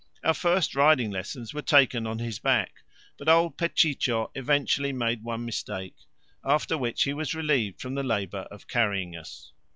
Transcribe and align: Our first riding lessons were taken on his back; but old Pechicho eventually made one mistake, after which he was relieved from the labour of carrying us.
Our 0.23 0.33
first 0.33 0.73
riding 0.73 1.11
lessons 1.11 1.53
were 1.53 1.61
taken 1.61 2.07
on 2.07 2.17
his 2.17 2.39
back; 2.39 2.81
but 3.19 3.29
old 3.29 3.55
Pechicho 3.55 4.31
eventually 4.33 4.91
made 4.91 5.23
one 5.23 5.45
mistake, 5.45 5.93
after 6.43 6.75
which 6.75 7.03
he 7.03 7.13
was 7.13 7.35
relieved 7.35 7.79
from 7.79 7.93
the 7.93 8.01
labour 8.01 8.47
of 8.49 8.67
carrying 8.67 9.15
us. 9.15 9.51